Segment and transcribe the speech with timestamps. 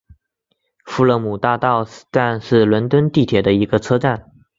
[0.83, 4.31] 富勒姆大道站是伦敦地铁的一个车站。